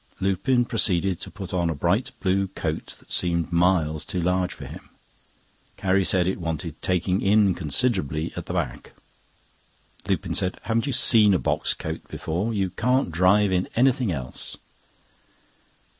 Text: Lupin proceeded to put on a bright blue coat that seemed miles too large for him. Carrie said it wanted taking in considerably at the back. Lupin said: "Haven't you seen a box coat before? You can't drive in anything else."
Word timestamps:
Lupin 0.19 0.65
proceeded 0.65 1.19
to 1.21 1.29
put 1.29 1.53
on 1.53 1.69
a 1.69 1.75
bright 1.75 2.09
blue 2.21 2.47
coat 2.47 2.95
that 2.97 3.11
seemed 3.11 3.51
miles 3.51 4.03
too 4.03 4.19
large 4.19 4.51
for 4.51 4.65
him. 4.65 4.89
Carrie 5.77 6.03
said 6.03 6.27
it 6.27 6.39
wanted 6.41 6.81
taking 6.81 7.21
in 7.21 7.53
considerably 7.53 8.33
at 8.35 8.47
the 8.47 8.53
back. 8.53 8.93
Lupin 10.07 10.33
said: 10.33 10.57
"Haven't 10.63 10.87
you 10.87 10.91
seen 10.93 11.35
a 11.35 11.37
box 11.37 11.75
coat 11.75 12.01
before? 12.07 12.51
You 12.51 12.71
can't 12.71 13.11
drive 13.11 13.51
in 13.51 13.69
anything 13.75 14.11
else." 14.11 14.57